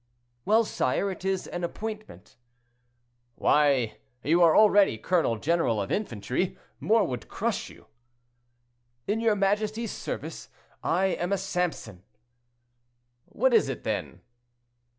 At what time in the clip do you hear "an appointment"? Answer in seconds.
1.45-2.35